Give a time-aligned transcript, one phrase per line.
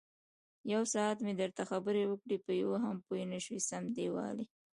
[0.73, 4.47] یوساعت مې درته خبرې وکړې، په یوه هم پوی نشوې سم دېوال یې.